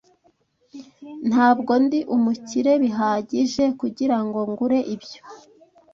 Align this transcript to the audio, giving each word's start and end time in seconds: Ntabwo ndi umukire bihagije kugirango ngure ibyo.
Ntabwo 1.29 1.71
ndi 1.83 1.99
umukire 2.15 2.71
bihagije 2.83 3.63
kugirango 3.79 4.39
ngure 4.49 4.79
ibyo. 4.93 5.21